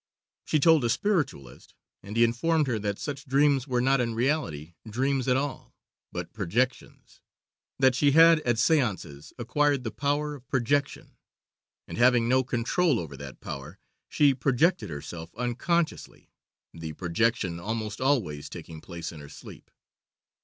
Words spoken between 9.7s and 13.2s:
the power of projection; and, having no control over